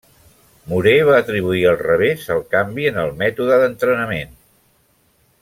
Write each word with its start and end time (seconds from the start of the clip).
Murer 0.69 0.95
va 1.09 1.17
atribuir 1.23 1.61
el 1.73 1.77
revés 1.81 2.25
al 2.37 2.41
canvi 2.55 2.89
en 2.93 2.99
el 3.03 3.13
mètode 3.21 3.61
d'entrenament. 3.65 4.35